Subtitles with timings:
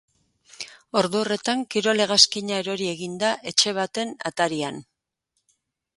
[1.01, 4.85] Ordu horretan, kirol-hegazkina erori egin da etxe baten atarian.